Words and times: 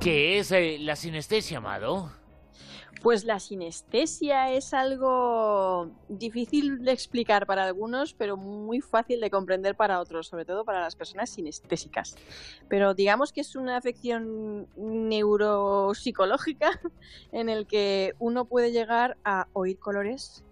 ¿Qué 0.00 0.40
es 0.40 0.50
eh, 0.50 0.78
la 0.80 0.96
sinestesia, 0.96 1.58
Amado? 1.58 2.10
Pues 3.04 3.22
la 3.22 3.38
sinestesia 3.38 4.50
es 4.50 4.74
algo 4.74 5.92
difícil 6.08 6.82
de 6.82 6.90
explicar 6.90 7.46
para 7.46 7.66
algunos, 7.66 8.14
pero 8.14 8.36
muy 8.36 8.80
fácil 8.80 9.20
de 9.20 9.30
comprender 9.30 9.76
para 9.76 10.00
otros, 10.00 10.26
sobre 10.26 10.44
todo 10.44 10.64
para 10.64 10.80
las 10.80 10.96
personas 10.96 11.30
sinestésicas. 11.30 12.16
Pero 12.68 12.94
digamos 12.94 13.32
que 13.32 13.42
es 13.42 13.54
una 13.54 13.76
afección 13.76 14.66
neuropsicológica 14.76 16.80
en 17.30 17.48
el 17.48 17.68
que 17.68 18.14
uno 18.18 18.46
puede 18.46 18.72
llegar 18.72 19.18
a 19.24 19.46
oír 19.52 19.78
colores, 19.78 20.42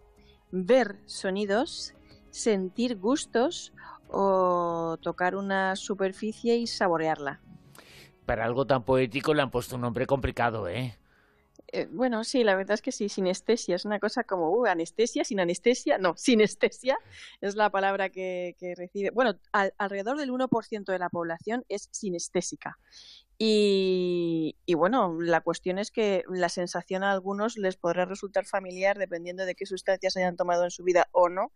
ver 0.53 1.01
sonidos, 1.07 1.95
sentir 2.31 2.99
gustos 2.99 3.73
o 4.09 4.97
tocar 5.03 5.35
una 5.35 5.75
superficie 5.75 6.57
y 6.57 6.69
saborearla. 6.69 7.41
Para 8.27 8.45
algo 8.45 8.67
tan 8.67 8.85
poético 8.85 9.35
le 9.35 9.43
han 9.43 9.51
puesto 9.51 9.77
un 9.77 9.83
nombre 9.83 10.07
complicado, 10.07 10.69
¿eh? 10.69 10.97
Eh, 11.77 11.89
bueno, 11.91 12.23
sí, 12.23 12.45
la 12.45 12.55
verdad 12.55 12.75
es 12.75 12.83
que 12.83 12.93
sí, 12.93 13.09
sinestesia. 13.09 13.75
Es 13.75 13.85
una 13.85 13.99
cosa 13.99 14.23
como, 14.23 14.49
uh, 14.51 14.67
anestesia, 14.67 15.25
sin 15.25 15.41
anestesia. 15.41 15.99
No, 15.99 16.15
sinestesia 16.17 16.97
es 17.41 17.57
la 17.57 17.69
palabra 17.71 18.11
que, 18.11 18.55
recibe. 18.77 19.11
Bueno, 19.11 19.35
alrededor 19.53 20.17
del 20.17 20.31
1% 20.31 20.93
de 20.93 20.99
la 21.01 21.09
población 21.09 21.65
es 21.69 21.89
sinestésica. 21.91 22.79
Y, 23.39 24.55
y, 24.67 24.75
bueno, 24.75 25.21
la 25.21 25.41
cuestión 25.41 25.81
es 25.81 25.91
que 25.91 26.23
la 26.29 26.49
sensación 26.49 27.03
a 27.03 27.11
algunos 27.11 27.59
les 27.59 27.77
podrá 27.77 28.05
resultar 28.05 28.47
familiar 28.47 28.97
dependiendo 28.97 29.45
de 29.45 29.57
qué 29.57 29.67
sustancias 29.67 30.17
hayan 30.17 30.37
tomado 30.37 30.63
en 30.63 30.71
su 30.71 30.85
vida 30.85 31.09
o 31.11 31.29
no, 31.29 31.51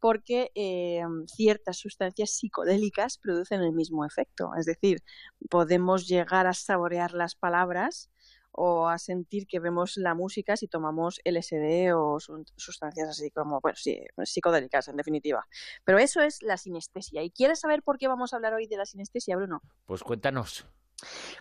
porque 0.00 0.50
eh, 0.54 1.00
ciertas 1.34 1.78
sustancias 1.78 2.32
psicodélicas 2.32 3.16
producen 3.16 3.62
el 3.62 3.72
mismo 3.72 4.04
efecto. 4.04 4.50
Es 4.58 4.66
decir, 4.66 5.02
podemos 5.48 6.06
llegar 6.06 6.46
a 6.46 6.52
saborear 6.52 7.12
las 7.12 7.34
palabras 7.34 8.10
o 8.52 8.88
a 8.88 8.98
sentir 8.98 9.46
que 9.46 9.60
vemos 9.60 9.96
la 9.96 10.14
música 10.14 10.56
si 10.56 10.68
tomamos 10.68 11.20
LSD 11.24 11.94
o 11.94 12.18
sustancias 12.20 13.08
así 13.08 13.30
como, 13.30 13.60
bueno, 13.60 13.76
sí, 13.76 14.00
psicodélicas 14.24 14.88
en 14.88 14.96
definitiva. 14.96 15.46
Pero 15.84 15.98
eso 15.98 16.20
es 16.20 16.42
la 16.42 16.56
sinestesia. 16.56 17.22
¿Y 17.22 17.30
quieres 17.30 17.60
saber 17.60 17.82
por 17.82 17.98
qué 17.98 18.08
vamos 18.08 18.32
a 18.32 18.36
hablar 18.36 18.54
hoy 18.54 18.66
de 18.66 18.76
la 18.76 18.86
sinestesia, 18.86 19.36
Bruno? 19.36 19.62
Pues 19.86 20.02
cuéntanos. 20.02 20.66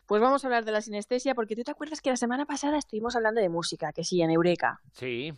Pues 0.06 0.22
vamos 0.22 0.44
a 0.44 0.48
hablar 0.48 0.66
de 0.66 0.72
la 0.72 0.82
sinestesia 0.82 1.36
porque 1.36 1.56
tú 1.56 1.64
te 1.64 1.72
acuerdas 1.72 2.02
que 2.02 2.10
la 2.10 2.18
semana 2.18 2.46
pasada 2.46 2.78
estuvimos 2.78 3.16
hablando 3.16 3.42
de 3.42 3.50
música, 3.50 3.94
que 3.94 4.04
sí, 4.04 4.22
en 4.22 4.32
Eureka. 4.32 4.82
Sí. 4.94 5.34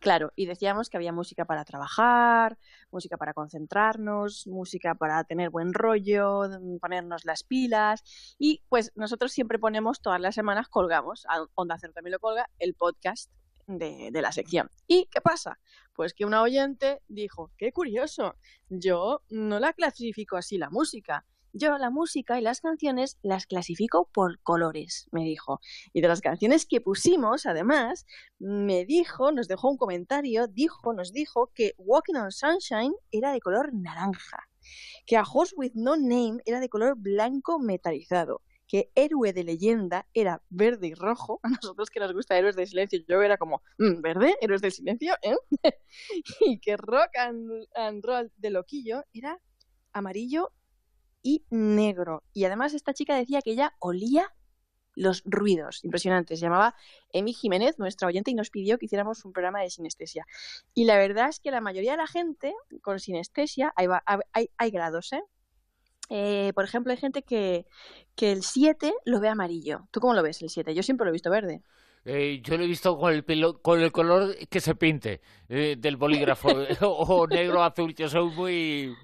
Claro, 0.00 0.32
y 0.36 0.46
decíamos 0.46 0.90
que 0.90 0.96
había 0.96 1.12
música 1.12 1.44
para 1.44 1.64
trabajar, 1.64 2.56
música 2.90 3.16
para 3.16 3.34
concentrarnos, 3.34 4.46
música 4.46 4.94
para 4.94 5.24
tener 5.24 5.50
buen 5.50 5.74
rollo, 5.74 6.42
ponernos 6.80 7.24
las 7.24 7.42
pilas. 7.42 8.04
Y 8.38 8.62
pues 8.68 8.92
nosotros 8.94 9.32
siempre 9.32 9.58
ponemos 9.58 10.00
todas 10.00 10.20
las 10.20 10.34
semanas, 10.36 10.68
colgamos, 10.68 11.26
Onda 11.54 11.76
Cero 11.80 11.92
también 11.94 12.12
lo 12.12 12.20
colga, 12.20 12.48
el 12.58 12.74
podcast 12.74 13.30
de, 13.66 14.10
de, 14.12 14.22
la 14.22 14.30
sección. 14.32 14.70
¿Y 14.86 15.06
qué 15.06 15.20
pasa? 15.20 15.58
Pues 15.94 16.14
que 16.14 16.24
una 16.24 16.42
oyente 16.42 17.02
dijo, 17.08 17.50
qué 17.56 17.72
curioso, 17.72 18.36
yo 18.68 19.22
no 19.30 19.58
la 19.58 19.72
clasifico 19.72 20.36
así 20.36 20.58
la 20.58 20.70
música. 20.70 21.24
Yo 21.52 21.78
la 21.78 21.90
música 21.90 22.38
y 22.38 22.42
las 22.42 22.60
canciones 22.60 23.18
las 23.22 23.46
clasifico 23.46 24.08
por 24.12 24.40
colores, 24.42 25.08
me 25.12 25.24
dijo. 25.24 25.60
Y 25.92 26.02
de 26.02 26.08
las 26.08 26.20
canciones 26.20 26.66
que 26.66 26.80
pusimos, 26.80 27.46
además, 27.46 28.06
me 28.38 28.84
dijo, 28.84 29.32
nos 29.32 29.48
dejó 29.48 29.70
un 29.70 29.78
comentario, 29.78 30.46
dijo, 30.46 30.92
nos 30.92 31.12
dijo 31.12 31.50
que 31.54 31.74
Walking 31.78 32.16
on 32.16 32.32
Sunshine 32.32 32.94
era 33.10 33.32
de 33.32 33.40
color 33.40 33.72
naranja, 33.72 34.48
que 35.06 35.16
A 35.16 35.22
Horse 35.22 35.54
with 35.56 35.72
No 35.74 35.96
Name 35.96 36.38
era 36.44 36.60
de 36.60 36.68
color 36.68 36.96
blanco 36.96 37.58
metalizado, 37.58 38.42
que 38.66 38.92
Héroe 38.94 39.32
de 39.32 39.44
Leyenda 39.44 40.06
era 40.12 40.42
verde 40.50 40.88
y 40.88 40.94
rojo, 40.94 41.40
a 41.42 41.48
nosotros 41.48 41.88
que 41.88 42.00
nos 42.00 42.12
gusta 42.12 42.36
Héroes 42.36 42.56
del 42.56 42.68
Silencio, 42.68 43.00
yo 43.08 43.22
era 43.22 43.38
como, 43.38 43.62
mm, 43.78 44.02
¿verde? 44.02 44.36
¿Héroes 44.40 44.60
del 44.60 44.72
Silencio? 44.72 45.14
¿eh? 45.22 45.36
y 46.40 46.60
que 46.60 46.76
Rock 46.76 47.16
and 47.16 48.04
Roll 48.04 48.30
de 48.36 48.50
Loquillo 48.50 49.04
era 49.12 49.40
amarillo 49.92 50.52
y 51.22 51.44
negro. 51.50 52.22
Y 52.32 52.44
además 52.44 52.74
esta 52.74 52.94
chica 52.94 53.16
decía 53.16 53.42
que 53.42 53.52
ella 53.52 53.74
olía 53.78 54.32
los 54.94 55.22
ruidos 55.24 55.84
impresionantes. 55.84 56.40
Se 56.40 56.46
llamaba 56.46 56.74
Emi 57.12 57.32
Jiménez, 57.32 57.78
nuestra 57.78 58.08
oyente, 58.08 58.30
y 58.30 58.34
nos 58.34 58.50
pidió 58.50 58.78
que 58.78 58.86
hiciéramos 58.86 59.24
un 59.24 59.32
programa 59.32 59.62
de 59.62 59.70
sinestesia. 59.70 60.26
Y 60.74 60.84
la 60.84 60.96
verdad 60.98 61.28
es 61.28 61.40
que 61.40 61.50
la 61.50 61.60
mayoría 61.60 61.92
de 61.92 61.98
la 61.98 62.06
gente 62.06 62.54
con 62.82 62.98
sinestesia, 62.98 63.72
hay, 63.76 63.86
hay, 64.32 64.50
hay 64.56 64.70
grados, 64.70 65.12
¿eh? 65.12 65.22
¿eh? 66.10 66.52
por 66.54 66.64
ejemplo, 66.64 66.92
hay 66.92 66.98
gente 66.98 67.22
que, 67.22 67.66
que 68.16 68.32
el 68.32 68.42
7 68.42 68.92
lo 69.04 69.20
ve 69.20 69.28
amarillo. 69.28 69.88
¿Tú 69.90 70.00
cómo 70.00 70.14
lo 70.14 70.22
ves 70.22 70.42
el 70.42 70.50
7? 70.50 70.74
Yo 70.74 70.82
siempre 70.82 71.04
lo 71.04 71.10
he 71.10 71.12
visto 71.12 71.30
verde. 71.30 71.62
Eh, 72.10 72.40
yo 72.42 72.56
lo 72.56 72.64
he 72.64 72.66
visto 72.66 72.96
con 72.96 73.12
el 73.12 73.22
pelo, 73.22 73.60
con 73.60 73.82
el 73.82 73.92
color 73.92 74.34
que 74.48 74.60
se 74.60 74.74
pinte 74.74 75.20
eh, 75.50 75.76
del 75.78 75.98
bolígrafo, 75.98 76.48
o 76.80 77.26
negro 77.26 77.62
azul. 77.62 77.94
Yo 77.94 78.08
soy 78.08 78.30
muy, 78.30 78.96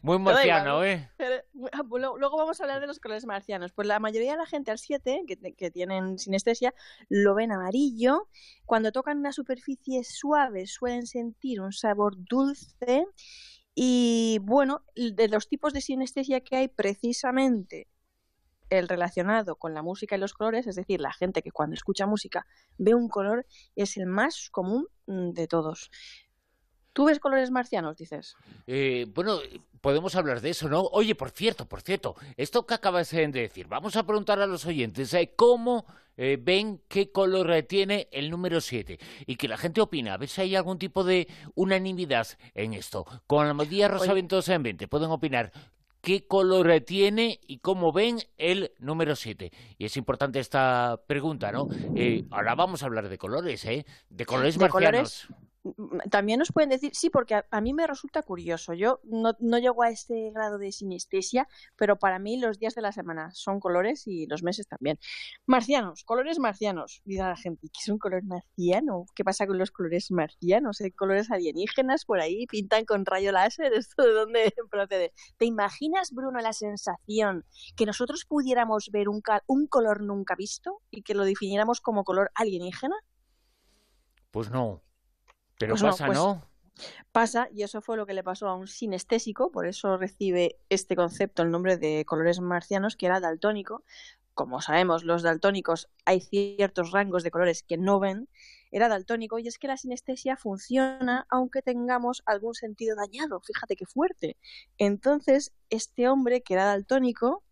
muy 0.00 0.18
marciano, 0.18 0.82
¿eh? 0.86 1.10
Ah, 1.70 1.82
pues 1.86 2.02
luego 2.02 2.38
vamos 2.38 2.58
a 2.58 2.64
hablar 2.64 2.80
de 2.80 2.86
los 2.86 2.98
colores 2.98 3.26
marcianos. 3.26 3.72
Pues 3.72 3.86
la 3.86 4.00
mayoría 4.00 4.32
de 4.32 4.38
la 4.38 4.46
gente 4.46 4.70
al 4.70 4.78
7, 4.78 5.24
que, 5.26 5.54
que 5.54 5.70
tienen 5.70 6.18
sinestesia, 6.18 6.72
lo 7.10 7.34
ven 7.34 7.52
amarillo. 7.52 8.26
Cuando 8.64 8.90
tocan 8.90 9.18
una 9.18 9.32
superficie 9.32 10.02
suave 10.02 10.66
suelen 10.66 11.06
sentir 11.06 11.60
un 11.60 11.72
sabor 11.72 12.14
dulce. 12.16 13.04
Y 13.74 14.38
bueno, 14.40 14.82
de 14.96 15.28
los 15.28 15.46
tipos 15.46 15.74
de 15.74 15.82
sinestesia 15.82 16.40
que 16.40 16.56
hay, 16.56 16.68
precisamente 16.68 17.91
el 18.78 18.88
relacionado 18.88 19.56
con 19.56 19.74
la 19.74 19.82
música 19.82 20.16
y 20.16 20.18
los 20.18 20.32
colores, 20.32 20.66
es 20.66 20.76
decir, 20.76 21.00
la 21.00 21.12
gente 21.12 21.42
que 21.42 21.50
cuando 21.50 21.74
escucha 21.74 22.06
música 22.06 22.46
ve 22.78 22.94
un 22.94 23.08
color, 23.08 23.46
es 23.76 23.96
el 23.96 24.06
más 24.06 24.48
común 24.50 24.88
mm, 25.06 25.30
de 25.30 25.46
todos. 25.46 25.90
¿Tú 26.92 27.06
ves 27.06 27.20
colores 27.20 27.50
marcianos, 27.50 27.96
dices? 27.96 28.36
Eh, 28.66 29.06
bueno, 29.14 29.38
podemos 29.80 30.14
hablar 30.14 30.40
de 30.40 30.50
eso, 30.50 30.68
¿no? 30.68 30.82
Oye, 30.92 31.14
por 31.14 31.30
cierto, 31.30 31.66
por 31.66 31.80
cierto, 31.80 32.16
esto 32.36 32.66
que 32.66 32.74
acabas 32.74 33.10
de 33.10 33.26
decir, 33.28 33.66
vamos 33.66 33.96
a 33.96 34.06
preguntar 34.06 34.40
a 34.40 34.46
los 34.46 34.66
oyentes 34.66 35.12
¿eh? 35.14 35.32
cómo 35.34 35.86
eh, 36.18 36.38
ven 36.40 36.82
qué 36.88 37.10
color 37.10 37.62
tiene 37.62 38.08
el 38.12 38.30
número 38.30 38.60
7 38.60 38.98
y 39.26 39.36
que 39.36 39.48
la 39.48 39.56
gente 39.56 39.80
opina, 39.80 40.14
a 40.14 40.18
ver 40.18 40.28
si 40.28 40.42
hay 40.42 40.54
algún 40.54 40.78
tipo 40.78 41.02
de 41.02 41.28
unanimidad 41.54 42.26
en 42.54 42.74
esto. 42.74 43.06
Con 43.26 43.46
la 43.46 43.54
medida 43.54 43.88
Rosa 43.88 44.12
Ventosa 44.12 44.54
en 44.54 44.62
20 44.62 44.88
pueden 44.88 45.10
opinar 45.10 45.50
qué 46.02 46.26
color 46.26 46.80
tiene 46.80 47.40
y 47.46 47.58
cómo 47.58 47.92
ven 47.92 48.18
el 48.36 48.72
número 48.78 49.16
7. 49.16 49.50
Y 49.78 49.84
es 49.86 49.96
importante 49.96 50.40
esta 50.40 51.00
pregunta, 51.06 51.50
¿no? 51.52 51.68
Eh, 51.96 52.24
ahora 52.30 52.54
vamos 52.54 52.82
a 52.82 52.86
hablar 52.86 53.08
de 53.08 53.16
colores, 53.16 53.64
¿eh? 53.64 53.86
De 54.10 54.26
colores 54.26 54.58
marcianos 54.58 55.28
también 56.10 56.40
nos 56.40 56.50
pueden 56.50 56.70
decir, 56.70 56.92
sí, 56.94 57.08
porque 57.08 57.42
a, 57.48 57.60
mí 57.60 57.72
me 57.72 57.86
resulta 57.86 58.22
curioso. 58.22 58.74
Yo 58.74 59.00
no, 59.04 59.36
no, 59.38 59.58
llego 59.58 59.82
a 59.82 59.90
este 59.90 60.30
grado 60.32 60.58
de 60.58 60.72
sinestesia, 60.72 61.48
pero 61.76 61.98
para 61.98 62.18
mí 62.18 62.38
los 62.38 62.58
días 62.58 62.74
de 62.74 62.82
la 62.82 62.92
semana 62.92 63.30
son 63.32 63.60
colores 63.60 64.06
y 64.06 64.26
los 64.26 64.42
meses 64.42 64.66
también. 64.66 64.98
Marcianos, 65.46 66.04
colores 66.04 66.38
marcianos. 66.38 67.02
Dice 67.04 67.22
la 67.22 67.36
gente, 67.36 67.68
¿qué 67.68 67.78
es 67.80 67.88
un 67.88 67.98
color 67.98 68.24
marciano? 68.24 69.06
¿Qué 69.14 69.24
pasa 69.24 69.46
con 69.46 69.58
los 69.58 69.70
colores 69.70 70.10
marcianos? 70.10 70.80
¿Hay 70.80 70.90
colores 70.90 71.30
alienígenas 71.30 72.04
por 72.04 72.20
ahí? 72.20 72.46
¿Pintan 72.46 72.84
con 72.84 73.06
rayo 73.06 73.30
láser? 73.30 73.72
¿Esto 73.74 74.02
de 74.02 74.12
dónde 74.12 74.52
procede? 74.70 75.12
¿Te 75.38 75.44
imaginas, 75.44 76.10
Bruno, 76.12 76.40
la 76.40 76.52
sensación 76.52 77.44
que 77.76 77.86
nosotros 77.86 78.24
pudiéramos 78.24 78.90
ver 78.90 79.08
un, 79.08 79.22
un 79.46 79.66
color 79.68 80.02
nunca 80.02 80.34
visto 80.34 80.80
y 80.90 81.02
que 81.02 81.14
lo 81.14 81.24
definiéramos 81.24 81.80
como 81.80 82.02
color 82.02 82.32
alienígena? 82.34 82.96
Pues 84.32 84.50
no. 84.50 84.82
Pero 85.62 85.74
pues 85.74 85.82
pasa, 85.82 86.06
pues 86.06 86.18
¿no? 86.18 86.42
Pasa, 87.12 87.48
y 87.52 87.62
eso 87.62 87.80
fue 87.80 87.96
lo 87.96 88.06
que 88.06 88.14
le 88.14 88.24
pasó 88.24 88.48
a 88.48 88.54
un 88.54 88.66
sinestésico, 88.66 89.52
por 89.52 89.66
eso 89.66 89.96
recibe 89.96 90.56
este 90.68 90.96
concepto 90.96 91.42
el 91.42 91.50
nombre 91.50 91.76
de 91.76 92.04
colores 92.04 92.40
marcianos, 92.40 92.96
que 92.96 93.06
era 93.06 93.20
daltónico. 93.20 93.84
Como 94.34 94.62
sabemos, 94.62 95.04
los 95.04 95.22
daltónicos 95.22 95.88
hay 96.06 96.20
ciertos 96.20 96.90
rangos 96.90 97.22
de 97.22 97.30
colores 97.30 97.62
que 97.62 97.76
no 97.76 98.00
ven, 98.00 98.28
era 98.70 98.88
daltónico, 98.88 99.38
y 99.38 99.46
es 99.46 99.58
que 99.58 99.68
la 99.68 99.76
sinestesia 99.76 100.36
funciona 100.36 101.26
aunque 101.28 101.60
tengamos 101.60 102.22
algún 102.24 102.54
sentido 102.54 102.96
dañado. 102.96 103.40
Fíjate 103.40 103.76
qué 103.76 103.84
fuerte. 103.84 104.38
Entonces, 104.78 105.52
este 105.68 106.08
hombre 106.08 106.42
que 106.42 106.54
era 106.54 106.64
daltónico 106.64 107.44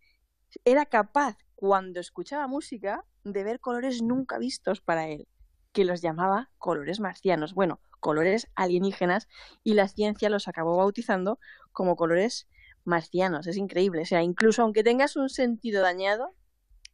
era 0.64 0.86
capaz, 0.86 1.36
cuando 1.54 2.00
escuchaba 2.00 2.48
música, 2.48 3.04
de 3.22 3.44
ver 3.44 3.60
colores 3.60 4.00
nunca 4.00 4.38
vistos 4.38 4.80
para 4.80 5.06
él, 5.08 5.28
que 5.72 5.84
los 5.84 6.00
llamaba 6.00 6.50
colores 6.56 6.98
marcianos. 6.98 7.52
Bueno, 7.52 7.80
colores 8.00 8.48
alienígenas 8.56 9.28
y 9.62 9.74
la 9.74 9.88
ciencia 9.88 10.30
los 10.30 10.48
acabó 10.48 10.76
bautizando 10.76 11.38
como 11.72 11.96
colores 11.96 12.48
marcianos. 12.84 13.46
Es 13.46 13.56
increíble. 13.56 14.02
O 14.02 14.06
sea, 14.06 14.22
incluso 14.22 14.62
aunque 14.62 14.82
tengas 14.82 15.16
un 15.16 15.28
sentido 15.28 15.82
dañado, 15.82 16.34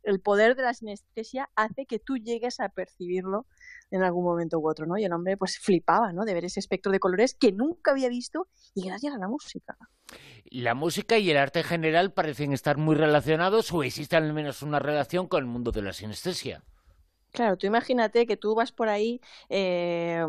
el 0.03 0.21
poder 0.21 0.55
de 0.55 0.63
la 0.63 0.73
sinestesia 0.73 1.51
hace 1.57 1.85
que 1.85 1.99
tú 1.99 2.17
llegues 2.17 2.61
a 2.61 2.69
percibirlo 2.69 3.47
en 3.91 4.03
algún 4.03 4.25
momento 4.25 4.59
u 4.59 4.69
otro, 4.69 4.87
¿no? 4.87 4.97
Y 4.97 5.05
el 5.05 5.13
hombre 5.13 5.37
pues 5.37 5.59
flipaba, 5.59 6.13
¿no? 6.13 6.25
De 6.25 6.33
ver 6.33 6.45
ese 6.45 6.61
espectro 6.61 6.93
de 6.93 7.01
colores 7.01 7.35
que 7.35 7.53
nunca 7.53 7.91
había 7.91 8.09
visto 8.09 8.49
y 8.75 8.87
gracias 8.87 9.15
a 9.15 9.19
la 9.19 9.29
música. 9.29 9.77
La 10.45 10.75
música 10.75 11.19
y 11.19 11.31
el 11.31 11.37
arte 11.37 11.61
en 11.61 11.65
general 11.65 12.13
parecen 12.13 12.53
estar 12.53 12.77
muy 12.77 12.95
relacionados 12.95 13.73
o 13.73 13.83
existe 13.83 14.17
al 14.17 14.33
menos 14.33 14.63
una 14.63 14.79
relación 14.79 15.27
con 15.27 15.41
el 15.43 15.51
mundo 15.51 15.73
de 15.73 15.83
la 15.83 15.93
sinestesia. 15.93 16.63
Claro, 17.37 17.59
tú 17.59 17.67
imagínate 17.67 18.27
que 18.27 18.39
tú 18.39 18.55
vas 18.55 18.73
por 18.73 18.89
ahí 18.89 19.21
eh, 19.51 20.25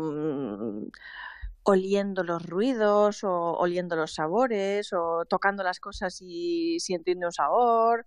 oliendo 1.62 2.22
los 2.24 2.44
ruidos 2.46 3.24
o 3.24 3.32
oliendo 3.58 3.96
los 3.96 4.14
sabores 4.14 4.92
o 4.92 5.24
tocando 5.26 5.62
las 5.62 5.80
cosas 5.80 6.18
y 6.20 6.78
sintiendo 6.80 7.26
un 7.26 7.32
sabor. 7.32 8.06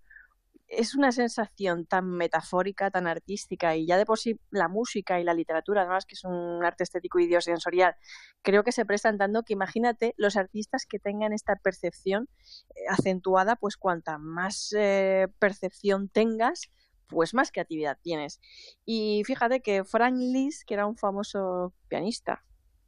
Es 0.67 0.95
una 0.95 1.11
sensación 1.11 1.85
tan 1.85 2.09
metafórica, 2.11 2.91
tan 2.91 3.07
artística, 3.07 3.75
y 3.75 3.87
ya 3.87 3.97
de 3.97 4.05
por 4.05 4.19
sí 4.19 4.39
la 4.51 4.67
música 4.69 5.19
y 5.19 5.23
la 5.25 5.33
literatura, 5.33 5.81
además 5.81 6.05
que 6.05 6.15
es 6.15 6.23
un 6.25 6.63
arte 6.65 6.83
estético 6.83 7.19
y 7.19 7.27
biosensorial, 7.27 7.95
creo 8.41 8.63
que 8.63 8.71
se 8.71 8.85
prestan 8.85 9.17
tanto 9.17 9.43
que 9.43 9.53
imagínate 9.53 10.13
los 10.17 10.37
artistas 10.37 10.85
que 10.87 10.99
tengan 10.99 11.33
esta 11.33 11.55
percepción 11.57 12.29
eh, 12.75 12.81
acentuada, 12.89 13.55
pues 13.57 13.77
cuanta 13.77 14.17
más 14.17 14.73
eh, 14.77 15.27
percepción 15.39 16.09
tengas, 16.09 16.71
pues 17.11 17.35
más 17.35 17.51
creatividad 17.51 17.99
tienes. 18.01 18.39
Y 18.85 19.23
fíjate 19.25 19.61
que 19.61 19.83
Frank 19.83 20.15
Liszt, 20.17 20.63
que 20.65 20.73
era 20.73 20.87
un 20.87 20.97
famoso 20.97 21.73
pianista, 21.87 22.43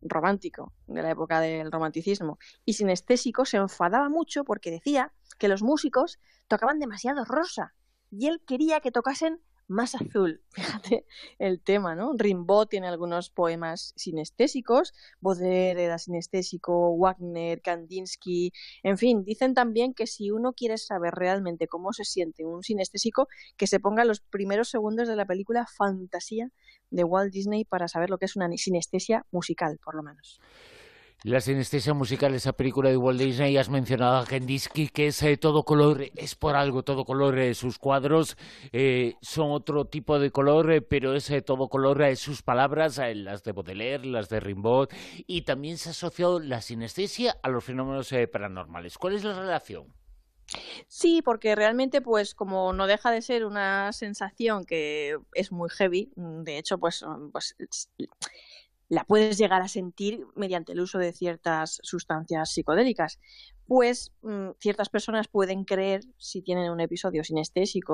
romántico 0.06 0.74
de 0.88 1.02
la 1.02 1.12
época 1.12 1.40
del 1.40 1.72
romanticismo 1.72 2.38
y 2.66 2.74
sinestésico 2.74 3.46
se 3.46 3.58
enfadaba 3.58 4.10
mucho 4.10 4.44
porque 4.44 4.72
decía 4.72 5.14
que 5.38 5.48
los 5.48 5.64
músicos 5.64 6.20
tocaban 6.48 6.80
demasiado 6.80 7.26
rosa 7.26 7.74
y 8.12 8.28
él 8.28 8.42
quería 8.46 8.80
que 8.82 8.92
tocasen 8.92 9.42
más 9.68 9.96
azul. 9.96 10.42
Fíjate 10.50 11.06
el 11.40 11.62
tema, 11.62 11.96
¿no? 11.96 12.14
Rimbaud 12.14 12.68
tiene 12.68 12.88
algunos 12.88 13.30
poemas 13.30 13.94
sinestésicos, 13.96 14.94
Baudelaire 15.20 15.84
era 15.84 15.98
sinestésico, 15.98 16.96
Wagner, 16.98 17.62
Kandinsky, 17.62 18.52
en 18.84 18.98
fin, 18.98 19.24
dicen 19.24 19.54
también 19.54 19.94
que 19.94 20.08
si 20.08 20.32
uno 20.32 20.54
quiere 20.54 20.78
saber 20.78 21.14
realmente 21.14 21.68
cómo 21.68 21.94
se 21.94 22.04
siente 22.04 22.46
un 22.46 22.64
sinestésico, 22.64 23.28
que 23.58 23.68
se 23.68 23.80
ponga 23.80 24.06
los 24.06 24.20
primeros 24.22 24.70
segundos 24.70 25.08
de 25.08 25.16
la 25.16 25.26
película 25.26 25.66
Fantasía 25.78 26.50
de 26.90 27.04
Walt 27.04 27.34
Disney 27.34 27.66
para 27.66 27.88
saber 27.88 28.10
lo 28.10 28.18
que 28.18 28.26
es 28.26 28.36
una 28.36 28.50
sinestesia 28.56 29.26
musical, 29.32 29.80
por 29.84 29.96
lo 29.96 30.04
menos. 30.04 30.40
La 31.24 31.40
sinestesia 31.40 31.94
musical, 31.94 32.36
esa 32.36 32.52
película 32.52 32.90
de 32.90 32.98
Walt 32.98 33.18
Disney, 33.18 33.56
has 33.56 33.70
mencionado 33.70 34.18
a 34.18 34.26
Kandinsky, 34.26 34.90
que 34.90 35.08
es 35.08 35.24
eh, 35.24 35.38
todo 35.38 35.64
color, 35.64 36.04
es 36.18 36.36
por 36.36 36.58
algo 36.58 36.84
todo 36.84 37.06
color, 37.06 37.40
eh, 37.40 37.56
sus 37.56 37.80
cuadros 37.80 38.36
eh, 38.74 39.16
son 39.22 39.52
otro 39.52 39.86
tipo 39.86 40.20
de 40.20 40.32
color, 40.32 40.86
pero 40.90 41.16
es 41.16 41.32
todo 41.46 41.70
color, 41.70 42.14
sus 42.18 42.42
palabras, 42.42 43.00
las 43.16 43.42
de 43.42 43.54
Baudelaire, 43.54 44.06
las 44.06 44.28
de 44.28 44.42
Rimbaud, 44.42 44.90
y 45.26 45.44
también 45.44 45.78
se 45.78 45.88
ha 45.88 45.92
asociado 45.92 46.42
la 46.42 46.60
sinestesia 46.60 47.38
a 47.42 47.48
los 47.48 47.64
fenómenos 47.64 48.14
paranormales. 48.30 48.98
¿Cuál 48.98 49.14
es 49.14 49.24
la 49.24 49.40
relación? 49.40 49.94
Sí, 50.90 51.22
porque 51.22 51.56
realmente, 51.56 52.02
pues, 52.02 52.36
como 52.36 52.74
no 52.74 52.86
deja 52.86 53.12
de 53.12 53.22
ser 53.22 53.46
una 53.46 53.94
sensación 53.94 54.66
que 54.66 55.18
es 55.36 55.54
muy 55.54 55.70
heavy, 55.70 56.12
de 56.18 56.58
hecho, 56.58 56.78
pues, 56.78 57.06
pues 57.32 57.56
la 58.90 59.04
puedes 59.04 59.38
llegar 59.38 59.62
a 59.62 59.68
sentir 59.68 60.26
mediante 60.36 60.74
el 60.74 60.80
uso 60.80 61.00
de 61.00 61.14
ciertas 61.14 61.80
sustancias 61.84 62.52
psicodélicas 62.52 63.20
pues 63.68 64.12
mm, 64.22 64.52
ciertas 64.60 64.90
personas 64.90 65.28
pueden 65.28 65.64
creer, 65.64 66.02
si 66.18 66.42
tienen 66.42 66.72
un 66.72 66.82
episodio 66.82 67.24
sinestésico 67.24 67.94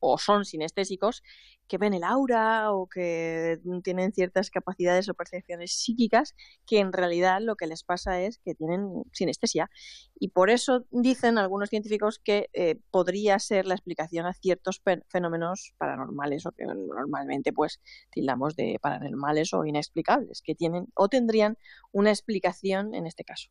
o, 0.00 0.18
son 0.18 0.44
sinestésicos, 0.44 1.22
que 1.68 1.78
ven 1.78 1.94
el 1.94 2.04
aura 2.04 2.72
o 2.72 2.86
que 2.88 3.58
tienen 3.82 4.12
ciertas 4.12 4.50
capacidades 4.50 5.08
o 5.08 5.14
percepciones 5.14 5.72
psíquicas 5.72 6.34
que 6.66 6.80
en 6.80 6.92
realidad 6.92 7.40
lo 7.40 7.56
que 7.56 7.66
les 7.66 7.82
pasa 7.84 8.20
es 8.20 8.38
que 8.38 8.54
tienen 8.54 9.04
sinestesia. 9.12 9.70
Y 10.18 10.28
por 10.28 10.50
eso 10.50 10.86
dicen 10.90 11.38
algunos 11.38 11.70
científicos 11.70 12.18
que 12.18 12.48
eh, 12.52 12.78
podría 12.90 13.38
ser 13.38 13.66
la 13.66 13.74
explicación 13.74 14.26
a 14.26 14.34
ciertos 14.34 14.82
fenómenos 15.08 15.74
paranormales 15.78 16.46
o 16.46 16.52
que 16.52 16.64
normalmente 16.64 17.52
pues 17.52 17.80
tildamos 18.10 18.56
de 18.56 18.78
paranormales 18.80 19.54
o 19.54 19.64
inexplicables, 19.64 20.42
que 20.42 20.54
tienen 20.54 20.88
o 20.94 21.08
tendrían 21.08 21.56
una 21.92 22.10
explicación 22.10 22.94
en 22.94 23.06
este 23.06 23.24
caso. 23.24 23.50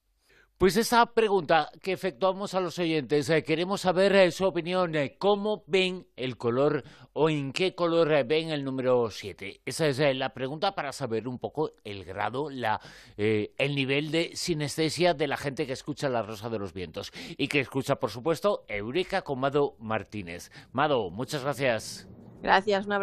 Pues 0.61 0.77
esa 0.77 1.07
pregunta 1.07 1.71
que 1.81 1.91
efectuamos 1.91 2.53
a 2.53 2.59
los 2.59 2.77
oyentes, 2.77 3.27
eh, 3.31 3.43
queremos 3.43 3.81
saber 3.81 4.15
eh, 4.15 4.29
su 4.29 4.45
opinión, 4.45 4.93
eh, 4.93 5.15
cómo 5.17 5.63
ven 5.65 6.05
el 6.15 6.37
color 6.37 6.83
o 7.13 7.31
en 7.31 7.51
qué 7.51 7.73
color 7.73 8.09
ven 8.27 8.51
el 8.51 8.63
número 8.63 9.09
7. 9.09 9.61
Esa 9.65 9.87
es 9.87 9.97
la 10.15 10.35
pregunta 10.35 10.75
para 10.75 10.91
saber 10.91 11.27
un 11.27 11.39
poco 11.39 11.71
el 11.83 12.05
grado, 12.05 12.51
la, 12.51 12.79
el 13.17 13.73
nivel 13.73 14.11
de 14.11 14.35
sinestesia 14.35 15.15
de 15.15 15.25
la 15.25 15.37
gente 15.37 15.65
que 15.65 15.73
escucha 15.73 16.09
La 16.09 16.21
Rosa 16.21 16.47
de 16.47 16.59
los 16.59 16.73
Vientos 16.73 17.11
y 17.37 17.47
que 17.47 17.59
escucha, 17.59 17.95
por 17.95 18.11
supuesto, 18.11 18.63
Eureka 18.67 19.23
con 19.23 19.39
Mado 19.39 19.75
Martínez. 19.79 20.51
Mado, 20.73 21.09
muchas 21.09 21.41
gracias. 21.41 22.07
Gracias, 22.43 22.85
un 22.85 22.93
abrazo. 22.93 22.99